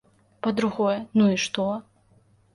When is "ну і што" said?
1.21-1.69